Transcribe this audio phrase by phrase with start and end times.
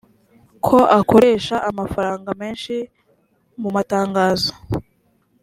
[0.65, 2.75] ko akoresha amafaranga menshi
[3.61, 4.51] mu matangazo